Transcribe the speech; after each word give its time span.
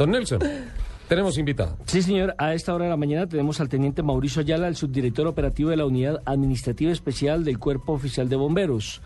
Don 0.00 0.12
Nelson, 0.12 0.40
tenemos 1.10 1.36
invitado. 1.36 1.76
Sí, 1.84 2.00
señor. 2.00 2.34
A 2.38 2.54
esta 2.54 2.72
hora 2.72 2.84
de 2.84 2.90
la 2.90 2.96
mañana 2.96 3.26
tenemos 3.26 3.60
al 3.60 3.68
teniente 3.68 4.02
Mauricio 4.02 4.40
Ayala, 4.40 4.66
el 4.66 4.74
subdirector 4.74 5.26
operativo 5.26 5.68
de 5.68 5.76
la 5.76 5.84
Unidad 5.84 6.22
Administrativa 6.24 6.90
Especial 6.90 7.44
del 7.44 7.58
Cuerpo 7.58 7.92
Oficial 7.92 8.26
de 8.30 8.36
Bomberos. 8.36 9.02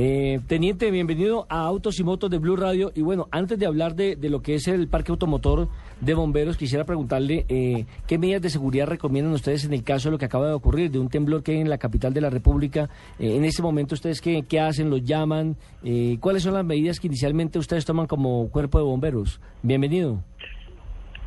Eh, 0.00 0.38
teniente, 0.46 0.92
bienvenido 0.92 1.44
a 1.50 1.66
Autos 1.66 1.98
y 1.98 2.04
Motos 2.04 2.30
de 2.30 2.38
Blue 2.38 2.54
Radio. 2.54 2.92
Y 2.94 3.02
bueno, 3.02 3.26
antes 3.32 3.58
de 3.58 3.66
hablar 3.66 3.96
de, 3.96 4.16
lo 4.22 4.40
que 4.42 4.54
es 4.54 4.68
el 4.68 4.86
parque 4.86 5.10
automotor 5.10 5.68
de 6.00 6.14
bomberos, 6.14 6.56
quisiera 6.56 6.84
preguntarle 6.84 7.44
eh, 7.48 7.84
qué 8.06 8.16
medidas 8.16 8.40
de 8.40 8.50
seguridad 8.50 8.86
recomiendan 8.86 9.34
ustedes 9.34 9.64
en 9.64 9.72
el 9.72 9.82
caso 9.82 10.08
de 10.08 10.12
lo 10.12 10.18
que 10.18 10.26
acaba 10.26 10.46
de 10.46 10.52
ocurrir, 10.52 10.92
de 10.92 11.00
un 11.00 11.08
temblor 11.08 11.42
que 11.42 11.50
hay 11.50 11.58
en 11.58 11.68
la 11.68 11.78
capital 11.78 12.14
de 12.14 12.20
la 12.20 12.30
República. 12.30 12.88
Eh, 13.18 13.34
en 13.34 13.44
ese 13.44 13.60
momento, 13.60 13.96
¿ustedes 13.96 14.20
qué, 14.20 14.44
qué 14.48 14.60
hacen? 14.60 14.88
¿Los 14.88 15.02
llaman? 15.02 15.56
Eh, 15.82 16.16
¿Cuáles 16.20 16.44
son 16.44 16.54
las 16.54 16.64
medidas 16.64 17.00
que 17.00 17.08
inicialmente 17.08 17.58
ustedes 17.58 17.84
toman 17.84 18.06
como 18.06 18.48
cuerpo 18.50 18.78
de 18.78 18.84
bomberos? 18.84 19.40
Bienvenido. 19.64 20.22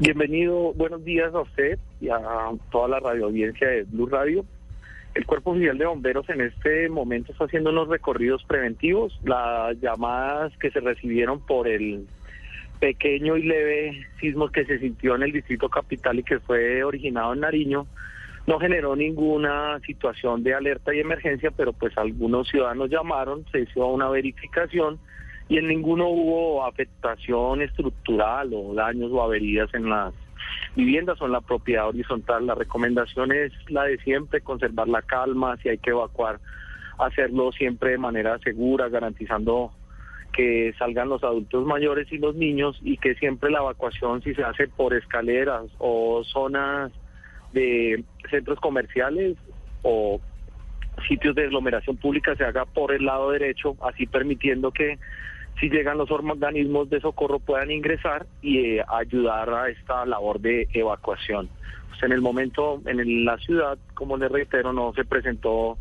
Bienvenido, 0.02 0.74
buenos 0.74 1.06
días 1.06 1.32
a 1.36 1.42
usted 1.42 1.78
y 2.00 2.10
a 2.10 2.18
toda 2.72 2.88
la 2.88 3.00
radio 3.00 3.26
audiencia 3.26 3.68
de 3.68 3.84
Blue 3.84 4.08
Radio. 4.08 4.44
El 5.14 5.28
Cuerpo 5.28 5.52
Oficial 5.52 5.78
de 5.78 5.86
Bomberos 5.86 6.28
en 6.30 6.42
este 6.42 6.90
momento 6.90 7.32
está 7.32 7.46
haciendo 7.46 7.70
unos 7.70 7.88
recorridos 7.88 8.44
preventivos. 8.46 9.16
Las 9.24 9.80
llamadas 9.80 10.58
que 10.58 10.72
se 10.72 10.80
recibieron 10.80 11.40
por 11.46 11.68
el 11.68 12.08
pequeño 12.80 13.38
y 13.38 13.44
leve 13.44 14.08
sismo 14.20 14.50
que 14.50 14.66
se 14.66 14.80
sintió 14.80 15.14
en 15.14 15.22
el 15.22 15.34
Distrito 15.34 15.70
Capital 15.70 16.18
y 16.18 16.24
que 16.24 16.40
fue 16.40 16.84
originado 16.84 17.34
en 17.34 17.42
Nariño 17.42 17.86
no 18.48 18.58
generó 18.58 18.96
ninguna 18.96 19.80
situación 19.86 20.42
de 20.42 20.56
alerta 20.56 20.96
y 20.96 21.00
emergencia, 21.00 21.52
pero 21.52 21.74
pues 21.74 21.96
algunos 21.96 22.48
ciudadanos 22.48 22.90
llamaron, 22.90 23.46
se 23.52 23.60
hizo 23.60 23.86
una 23.86 24.10
verificación 24.10 24.98
y 25.52 25.58
en 25.58 25.68
ninguno 25.68 26.08
hubo 26.08 26.66
afectación 26.66 27.62
estructural 27.62 28.54
o 28.54 28.74
daños 28.74 29.12
o 29.12 29.22
averías 29.22 29.70
en 29.74 29.90
las 29.90 30.14
viviendas 30.78 31.22
o 31.22 31.26
en 31.26 31.34
la 31.34 31.42
propiedad 31.42 31.90
horizontal. 31.90 32.48
La 32.48 32.56
recomendación 32.56 33.34
es 33.34 33.52
la 33.68 33.84
de 33.84 33.98
siempre, 33.98 34.40
conservar 34.40 34.88
la 34.88 35.02
calma, 35.02 35.58
si 35.58 35.68
hay 35.68 35.78
que 35.78 35.90
evacuar, 35.90 36.40
hacerlo 37.00 37.52
siempre 37.52 37.92
de 37.92 37.98
manera 37.98 38.40
segura, 38.40 38.88
garantizando 38.88 39.74
que 40.32 40.74
salgan 40.80 41.10
los 41.10 41.22
adultos 41.22 41.66
mayores 41.66 42.10
y 42.14 42.18
los 42.18 42.34
niños 42.34 42.80
y 42.82 42.96
que 42.96 43.16
siempre 43.16 43.52
la 43.52 43.60
evacuación 43.60 44.22
si 44.22 44.34
se 44.34 44.46
hace 44.46 44.70
por 44.70 44.94
escaleras 44.94 45.66
o 45.80 46.24
zonas 46.24 46.94
de 47.52 48.06
centros 48.30 48.58
comerciales 48.62 49.36
o 49.82 50.22
sitios 51.10 51.36
de 51.36 51.44
aglomeración 51.44 51.98
pública 51.98 52.38
se 52.38 52.46
haga 52.46 52.64
por 52.64 52.94
el 52.94 53.04
lado 53.04 53.32
derecho, 53.32 53.76
así 53.82 54.06
permitiendo 54.06 54.72
que 54.72 54.98
si 55.62 55.70
llegan 55.70 56.00
los 56.00 56.10
organismos 56.10 56.90
de 56.90 57.00
socorro 57.00 57.40
puedan 57.40 57.70
ingresar 57.70 58.26
y 58.42 58.58
eh, 58.58 58.84
ayudar 58.90 59.48
a 59.54 59.70
esta 59.70 60.06
labor 60.08 60.42
de 60.42 60.68
evacuación. 60.74 61.48
Pues 61.90 62.02
en 62.04 62.12
el 62.12 62.22
momento, 62.22 62.82
en 62.86 63.26
la 63.26 63.38
ciudad, 63.38 63.78
como 63.94 64.18
les 64.18 64.32
reitero, 64.32 64.74
no 64.74 64.92
se 64.94 65.06
presentó 65.06 65.78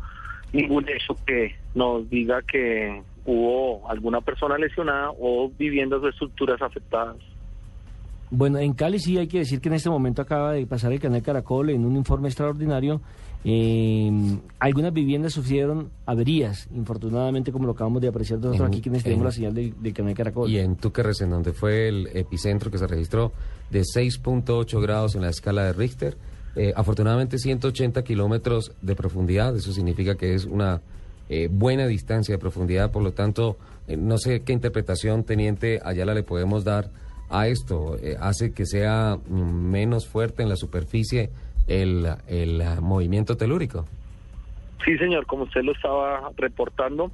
ningún 0.53 0.87
hecho 0.87 1.15
que 1.25 1.55
nos 1.73 2.07
diga 2.11 2.43
que 2.43 3.01
hubo 3.25 3.89
alguna 3.89 4.21
persona 4.21 4.57
lesionada 4.57 5.11
o 5.19 5.49
viviendas 5.57 6.03
o 6.03 6.09
estructuras 6.09 6.61
afectadas. 6.61 7.17
Bueno, 8.29 8.59
en 8.59 8.73
Cali 8.73 8.99
sí 8.99 9.17
hay 9.17 9.27
que 9.27 9.39
decir 9.39 9.59
que 9.59 9.69
en 9.69 9.75
este 9.75 9.89
momento 9.89 10.21
acaba 10.21 10.53
de 10.53 10.65
pasar 10.65 10.93
el 10.93 10.99
canal 10.99 11.21
Caracol 11.21 11.71
en 11.71 11.85
un 11.85 11.97
informe 11.97 12.29
extraordinario. 12.29 13.01
Eh, 13.43 14.11
algunas 14.59 14.93
viviendas 14.93 15.33
sufrieron 15.33 15.89
averías, 16.05 16.67
infortunadamente, 16.75 17.51
como 17.51 17.65
lo 17.65 17.71
acabamos 17.71 18.01
de 18.01 18.07
apreciar 18.07 18.39
nosotros 18.39 18.59
En- 18.61 18.67
aquí 18.67 18.81
quienes 18.81 18.99
en- 18.99 19.03
tenemos 19.05 19.25
la 19.25 19.31
señal 19.31 19.53
del, 19.53 19.73
del 19.81 19.93
canal 19.93 20.13
Caracol. 20.13 20.49
Y 20.49 20.59
en 20.59 20.75
Túquerres, 20.75 21.21
en 21.21 21.31
donde 21.31 21.51
fue 21.53 21.87
el 21.87 22.09
epicentro 22.13 22.69
que 22.69 22.77
se 22.77 22.87
registró 22.87 23.31
de 23.69 23.81
6.8 23.83 24.79
grados 24.81 25.15
en 25.15 25.21
la 25.21 25.29
escala 25.29 25.63
de 25.65 25.73
Richter, 25.73 26.17
eh, 26.55 26.73
afortunadamente 26.75 27.37
180 27.39 28.03
kilómetros 28.03 28.73
de 28.81 28.95
profundidad, 28.95 29.55
eso 29.55 29.71
significa 29.73 30.15
que 30.15 30.33
es 30.35 30.45
una 30.45 30.81
eh, 31.29 31.47
buena 31.49 31.87
distancia 31.87 32.35
de 32.35 32.39
profundidad, 32.39 32.91
por 32.91 33.01
lo 33.03 33.13
tanto, 33.13 33.57
eh, 33.87 33.95
no 33.95 34.17
sé 34.17 34.41
qué 34.41 34.51
interpretación, 34.51 35.23
teniente 35.23 35.79
Ayala, 35.81 36.13
le 36.13 36.23
podemos 36.23 36.65
dar 36.65 36.91
a 37.29 37.47
esto. 37.47 37.97
Eh, 38.03 38.17
¿Hace 38.19 38.51
que 38.51 38.65
sea 38.65 39.17
mm, 39.29 39.33
menos 39.41 40.05
fuerte 40.07 40.43
en 40.43 40.49
la 40.49 40.57
superficie 40.57 41.29
el, 41.71 42.07
el 42.27 42.61
ah, 42.61 42.79
movimiento 42.81 43.37
telúrico? 43.37 43.85
Sí, 44.83 44.97
señor, 44.97 45.25
como 45.25 45.43
usted 45.43 45.61
lo 45.63 45.73
estaba 45.73 46.31
reportando, 46.37 47.11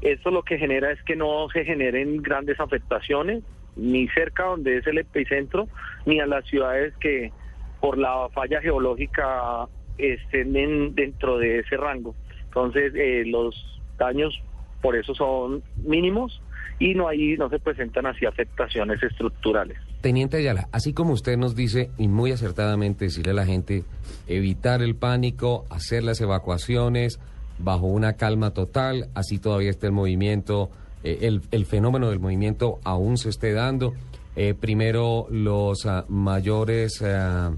esto 0.00 0.30
lo 0.30 0.42
que 0.42 0.58
genera 0.58 0.90
es 0.90 1.02
que 1.02 1.16
no 1.16 1.48
se 1.52 1.64
generen 1.64 2.22
grandes 2.22 2.58
afectaciones, 2.60 3.42
ni 3.76 4.08
cerca 4.08 4.44
donde 4.44 4.78
es 4.78 4.86
el 4.86 4.98
epicentro, 4.98 5.68
ni 6.04 6.20
a 6.20 6.26
las 6.26 6.44
ciudades 6.46 6.94
que 6.98 7.32
por 7.80 7.98
la 7.98 8.28
falla 8.32 8.60
geológica 8.60 9.66
estén 9.98 10.56
en- 10.56 10.94
dentro 10.94 11.38
de 11.38 11.60
ese 11.60 11.76
rango. 11.76 12.14
Entonces, 12.46 12.92
eh, 12.96 13.24
los 13.26 13.54
daños 13.98 14.38
por 14.82 14.96
eso 14.96 15.14
son 15.14 15.62
mínimos 15.76 16.40
y 16.78 16.94
no 16.94 17.08
hay, 17.08 17.36
no 17.36 17.48
se 17.48 17.58
presentan 17.58 18.06
así 18.06 18.26
afectaciones 18.26 19.02
estructurales. 19.02 19.78
Teniente 20.00 20.36
Ayala, 20.36 20.68
así 20.72 20.92
como 20.92 21.12
usted 21.12 21.36
nos 21.36 21.54
dice, 21.54 21.90
y 21.98 22.08
muy 22.08 22.32
acertadamente 22.32 23.06
decirle 23.06 23.32
a 23.32 23.34
la 23.34 23.46
gente, 23.46 23.84
evitar 24.26 24.82
el 24.82 24.94
pánico, 24.94 25.64
hacer 25.70 26.02
las 26.02 26.20
evacuaciones 26.20 27.18
bajo 27.58 27.86
una 27.86 28.14
calma 28.14 28.50
total, 28.50 29.08
así 29.14 29.38
todavía 29.38 29.70
esté 29.70 29.86
el 29.86 29.92
movimiento, 29.92 30.70
eh, 31.02 31.18
el, 31.22 31.42
el 31.50 31.66
fenómeno 31.66 32.10
del 32.10 32.20
movimiento 32.20 32.78
aún 32.84 33.16
se 33.16 33.30
esté 33.30 33.52
dando. 33.52 33.94
Eh, 34.36 34.54
primero 34.54 35.26
los 35.30 35.86
ah, 35.86 36.04
mayores... 36.08 37.02
ah, 37.02 37.52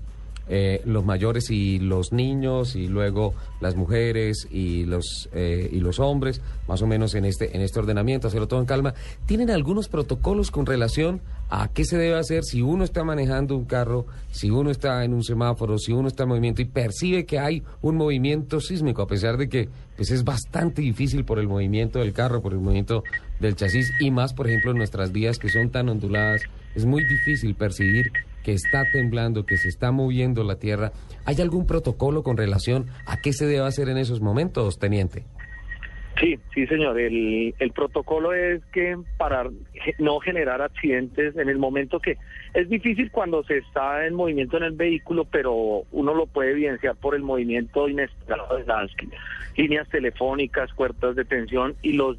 eh, 0.48 0.80
los 0.84 1.04
mayores 1.04 1.50
y 1.50 1.78
los 1.78 2.12
niños 2.12 2.74
y 2.74 2.88
luego 2.88 3.34
las 3.60 3.76
mujeres 3.76 4.48
y 4.50 4.84
los 4.84 5.28
eh, 5.32 5.68
y 5.72 5.80
los 5.80 5.98
hombres 6.00 6.40
más 6.66 6.80
o 6.82 6.86
menos 6.86 7.14
en 7.14 7.24
este 7.24 7.54
en 7.54 7.62
este 7.62 7.78
ordenamiento 7.78 8.28
hacerlo 8.28 8.48
todo 8.48 8.60
en 8.60 8.66
calma. 8.66 8.94
Tienen 9.26 9.50
algunos 9.50 9.88
protocolos 9.88 10.50
con 10.50 10.66
relación 10.66 11.20
a 11.50 11.68
qué 11.68 11.84
se 11.84 11.96
debe 11.96 12.18
hacer 12.18 12.44
si 12.44 12.62
uno 12.62 12.84
está 12.84 13.04
manejando 13.04 13.56
un 13.56 13.64
carro 13.64 14.06
si 14.30 14.50
uno 14.50 14.70
está 14.70 15.04
en 15.04 15.14
un 15.14 15.24
semáforo 15.24 15.78
si 15.78 15.92
uno 15.92 16.08
está 16.08 16.24
en 16.24 16.28
movimiento 16.30 16.60
y 16.60 16.66
percibe 16.66 17.24
que 17.24 17.38
hay 17.38 17.62
un 17.80 17.96
movimiento 17.96 18.60
sísmico 18.60 19.02
a 19.02 19.06
pesar 19.06 19.38
de 19.38 19.48
que 19.48 19.68
pues 19.96 20.10
es 20.10 20.24
bastante 20.24 20.82
difícil 20.82 21.24
por 21.24 21.38
el 21.38 21.48
movimiento 21.48 22.00
del 22.00 22.12
carro 22.12 22.42
por 22.42 22.52
el 22.52 22.60
movimiento 22.60 23.02
del 23.40 23.56
chasis 23.56 23.90
y 23.98 24.10
más 24.10 24.34
por 24.34 24.46
ejemplo 24.46 24.72
en 24.72 24.78
nuestras 24.78 25.10
vías 25.10 25.38
que 25.38 25.48
son 25.48 25.70
tan 25.70 25.88
onduladas 25.88 26.42
es 26.74 26.84
muy 26.84 27.02
difícil 27.04 27.54
percibir 27.54 28.12
que 28.48 28.54
está 28.54 28.86
temblando, 28.90 29.44
que 29.44 29.58
se 29.58 29.68
está 29.68 29.92
moviendo 29.92 30.42
la 30.42 30.58
tierra. 30.58 30.92
¿Hay 31.26 31.38
algún 31.42 31.66
protocolo 31.66 32.22
con 32.22 32.38
relación 32.38 32.86
a 33.04 33.18
qué 33.20 33.34
se 33.34 33.44
debe 33.44 33.66
hacer 33.66 33.90
en 33.90 33.98
esos 33.98 34.22
momentos, 34.22 34.78
teniente? 34.78 35.24
Sí, 36.18 36.38
sí, 36.54 36.66
señor. 36.66 36.98
El, 36.98 37.54
el 37.58 37.72
protocolo 37.72 38.32
es 38.32 38.64
que 38.72 38.96
para 39.18 39.44
no 39.98 40.18
generar 40.20 40.62
accidentes 40.62 41.36
en 41.36 41.50
el 41.50 41.58
momento 41.58 42.00
que 42.00 42.16
es 42.54 42.70
difícil 42.70 43.10
cuando 43.10 43.44
se 43.44 43.58
está 43.58 44.06
en 44.06 44.14
movimiento 44.14 44.56
en 44.56 44.62
el 44.62 44.72
vehículo, 44.72 45.26
pero 45.26 45.82
uno 45.92 46.14
lo 46.14 46.24
puede 46.24 46.52
evidenciar 46.52 46.96
por 46.96 47.14
el 47.14 47.20
movimiento 47.20 47.86
inesperado 47.86 48.56
de 48.56 48.64
las 48.64 48.90
líneas 49.58 49.86
telefónicas, 49.90 50.72
puertas 50.72 51.16
de 51.16 51.26
tensión 51.26 51.74
y 51.82 51.92
los 51.92 52.16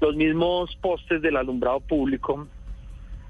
los 0.00 0.16
mismos 0.16 0.74
postes 0.80 1.20
del 1.20 1.36
alumbrado 1.36 1.80
público 1.80 2.48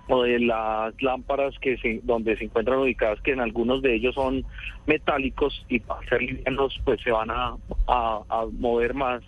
o 0.08 0.22
de 0.22 0.38
las 0.40 1.00
lámparas 1.02 1.54
que 1.60 1.76
se, 1.78 2.00
donde 2.02 2.36
se 2.36 2.44
encuentran 2.44 2.78
ubicadas, 2.78 3.20
que 3.20 3.32
en 3.32 3.40
algunos 3.40 3.82
de 3.82 3.94
ellos 3.94 4.14
son 4.14 4.44
metálicos 4.86 5.64
y 5.68 5.80
para 5.80 6.00
ser 6.08 6.22
livianos 6.22 6.80
pues 6.84 7.00
se 7.02 7.10
van 7.10 7.30
a, 7.30 7.56
a- 7.86 8.22
a 8.28 8.46
mover 8.58 8.94
más 8.94 9.22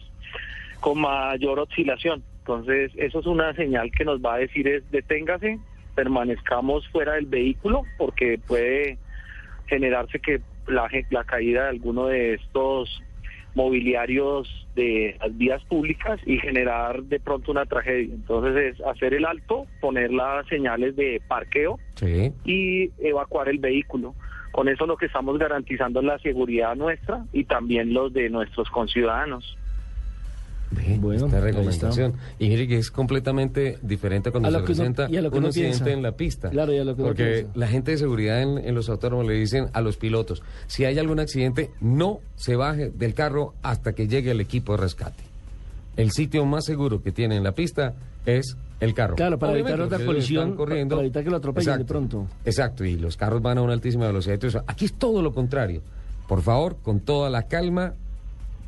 con 0.80 1.00
mayor 1.00 1.58
oscilación. 1.60 2.22
Entonces 2.38 2.90
eso 2.96 3.20
es 3.20 3.26
una 3.26 3.52
señal 3.54 3.90
que 3.92 4.04
nos 4.06 4.20
va 4.20 4.34
a 4.34 4.38
decir 4.38 4.66
es 4.66 4.90
deténgase, 4.90 5.58
permanezcamos 5.94 6.88
fuera 6.88 7.12
del 7.14 7.26
vehículo 7.26 7.82
porque 7.98 8.38
puede 8.46 8.96
generarse 9.66 10.18
que 10.18 10.40
la, 10.66 10.88
la 11.10 11.24
caída 11.24 11.64
de 11.64 11.68
alguno 11.68 12.06
de 12.06 12.34
estos 12.34 13.02
mobiliarios 13.54 14.48
de 14.74 15.16
las 15.20 15.36
vías 15.36 15.62
públicas 15.64 16.20
y 16.26 16.38
generar 16.38 17.02
de 17.04 17.20
pronto 17.20 17.50
una 17.52 17.66
tragedia. 17.66 18.14
Entonces 18.14 18.74
es 18.74 18.86
hacer 18.86 19.14
el 19.14 19.24
alto, 19.24 19.66
poner 19.80 20.12
las 20.12 20.46
señales 20.46 20.96
de 20.96 21.20
parqueo 21.28 21.78
Sí. 21.94 22.32
y 22.44 22.90
evacuar 23.00 23.48
el 23.48 23.58
vehículo. 23.58 24.14
Con 24.52 24.68
eso 24.68 24.86
lo 24.86 24.96
que 24.96 25.06
estamos 25.06 25.38
garantizando 25.38 26.00
es 26.00 26.06
la 26.06 26.18
seguridad 26.18 26.74
nuestra 26.74 27.24
y 27.32 27.44
también 27.44 27.92
los 27.94 28.12
de 28.12 28.28
nuestros 28.30 28.68
conciudadanos. 28.70 29.56
Bueno, 31.00 31.26
esta 31.26 31.40
recomendación. 31.40 32.14
Y 32.38 32.48
mire 32.48 32.68
que 32.68 32.78
es 32.78 32.90
completamente 32.90 33.78
diferente 33.82 34.30
cuando 34.30 34.48
A 34.48 34.52
se 34.52 34.60
presenta 34.60 35.08
y 35.10 35.16
a 35.16 35.22
lo 35.22 35.30
que 35.30 35.38
un 35.38 35.46
accidente 35.46 35.78
piensa. 35.78 35.92
en 35.92 36.02
la 36.02 36.12
pista. 36.12 36.50
Claro, 36.50 36.72
y 36.72 36.78
a 36.78 36.84
lo 36.84 36.94
que 36.96 37.02
Porque 37.02 37.46
la 37.54 37.66
gente 37.66 37.90
de 37.90 37.98
seguridad 37.98 38.40
en, 38.40 38.58
en 38.58 38.74
los 38.74 38.88
autónomos 38.88 39.26
le 39.26 39.34
dicen 39.34 39.66
a 39.72 39.80
los 39.80 39.96
pilotos, 39.96 40.42
si 40.68 40.84
hay 40.84 40.98
algún 40.98 41.18
accidente, 41.18 41.70
no 41.80 42.20
se 42.36 42.54
baje 42.56 42.90
del 42.90 43.14
carro 43.14 43.54
hasta 43.62 43.92
que 43.94 44.06
llegue 44.06 44.30
el 44.30 44.40
equipo 44.40 44.76
de 44.76 44.82
rescate. 44.82 45.24
El 45.96 46.12
sitio 46.12 46.46
más 46.46 46.64
seguro 46.64 47.02
que 47.02 47.10
tiene 47.10 47.36
en 47.36 47.42
la 47.42 47.52
pista 47.52 47.94
es 48.24 48.56
el 48.78 48.94
carro. 48.94 49.16
Claro, 49.16 49.38
para 49.38 49.52
Obviamente, 49.52 49.72
evitar 49.82 49.94
otra 49.96 50.06
colisión, 50.06 50.54
corriendo. 50.54 50.94
para 50.96 51.04
evitar 51.06 51.24
que 51.24 51.30
lo 51.30 51.36
atropellen 51.36 51.78
de 51.78 51.84
pronto. 51.84 52.26
Exacto, 52.44 52.84
y 52.84 52.96
los 52.96 53.16
carros 53.16 53.42
van 53.42 53.58
a 53.58 53.62
una 53.62 53.72
altísima 53.72 54.06
velocidad. 54.06 54.42
eso. 54.44 54.62
Aquí 54.66 54.84
es 54.84 54.92
todo 54.94 55.20
lo 55.20 55.34
contrario. 55.34 55.82
Por 56.28 56.42
favor, 56.42 56.76
con 56.82 57.00
toda 57.00 57.28
la 57.28 57.42
calma, 57.48 57.94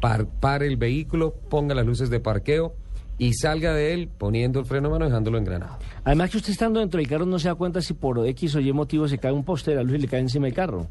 par, 0.02 0.26
pare 0.40 0.66
el 0.66 0.76
vehículo, 0.76 1.32
ponga 1.48 1.74
las 1.74 1.86
luces 1.86 2.10
de 2.10 2.20
parqueo 2.20 2.74
y 3.18 3.34
salga 3.34 3.72
de 3.72 3.94
él 3.94 4.08
poniendo 4.18 4.58
el 4.58 4.66
freno 4.66 4.88
a 4.88 4.90
mano, 4.90 5.04
dejándolo 5.04 5.38
engranado. 5.38 5.78
Además 6.04 6.30
que 6.30 6.38
usted 6.38 6.50
estando 6.50 6.80
dentro 6.80 6.98
del 6.98 7.08
carro 7.08 7.24
no 7.24 7.38
se 7.38 7.48
da 7.48 7.54
cuenta 7.54 7.80
si 7.80 7.94
por 7.94 8.26
X 8.26 8.56
o 8.56 8.60
Y 8.60 8.72
motivo 8.72 9.06
se 9.06 9.18
cae 9.18 9.32
un 9.32 9.44
poste 9.44 9.70
de 9.70 9.76
la 9.76 9.84
luz 9.84 9.94
y 9.94 9.98
le 9.98 10.08
cae 10.08 10.20
encima 10.20 10.46
del 10.46 10.54
carro. 10.54 10.88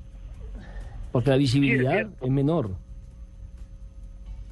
Porque 1.12 1.30
la 1.30 1.36
visibilidad 1.36 2.08
es 2.22 2.30
menor. 2.32 2.72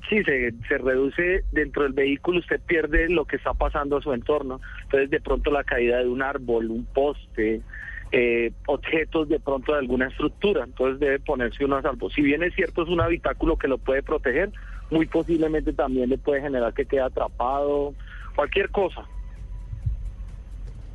Sí, 0.09 0.21
se, 0.23 0.51
se 0.67 0.77
reduce 0.77 1.45
dentro 1.53 1.83
del 1.83 1.93
vehículo, 1.93 2.39
usted 2.39 2.59
pierde 2.67 3.07
lo 3.09 3.23
que 3.25 3.37
está 3.37 3.53
pasando 3.53 3.97
a 3.97 4.01
su 4.01 4.11
entorno. 4.11 4.59
Entonces, 4.83 5.09
de 5.09 5.21
pronto 5.21 5.49
la 5.51 5.63
caída 5.63 5.99
de 5.99 6.09
un 6.09 6.21
árbol, 6.21 6.71
un 6.71 6.85
poste, 6.85 7.61
eh, 8.11 8.51
objetos 8.65 9.29
de 9.29 9.39
pronto 9.39 9.73
de 9.73 9.79
alguna 9.79 10.07
estructura. 10.07 10.63
Entonces, 10.63 10.99
debe 10.99 11.19
ponerse 11.19 11.65
uno 11.65 11.77
a 11.77 11.81
salvo. 11.81 12.09
Si 12.09 12.21
bien 12.21 12.43
es 12.43 12.53
cierto, 12.55 12.83
es 12.83 12.89
un 12.89 13.01
habitáculo 13.01 13.57
que 13.57 13.67
lo 13.67 13.77
puede 13.77 14.03
proteger, 14.03 14.51
muy 14.89 15.05
posiblemente 15.05 15.73
también 15.73 16.09
le 16.09 16.17
puede 16.17 16.41
generar 16.41 16.73
que 16.73 16.85
quede 16.85 17.01
atrapado, 17.01 17.93
cualquier 18.35 18.69
cosa. 18.69 19.03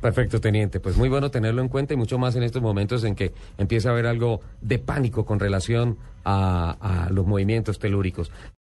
Perfecto, 0.01 0.39
teniente. 0.39 0.79
Pues 0.79 0.97
muy 0.97 1.09
bueno 1.09 1.31
tenerlo 1.31 1.61
en 1.61 1.67
cuenta 1.67 1.93
y 1.95 1.97
mucho 1.97 2.19
más 2.19 2.35
en 2.35 2.43
estos 2.43 2.61
momentos 2.61 3.03
en 3.03 3.15
que 3.15 3.31
empieza 3.57 3.89
a 3.89 3.93
haber 3.93 4.05
algo 4.05 4.41
de 4.61 4.77
pánico 4.77 5.25
con 5.25 5.39
relación 5.39 5.97
a, 6.23 7.05
a 7.07 7.09
los 7.09 7.25
movimientos 7.25 7.79
telúricos. 7.79 8.31